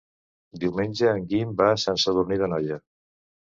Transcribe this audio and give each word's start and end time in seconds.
Diumenge 0.63 1.11
en 1.17 1.27
Guim 1.33 1.51
va 1.59 1.67
a 1.75 1.77
Sant 1.83 2.01
Sadurní 2.05 2.41
d'Anoia. 2.45 2.81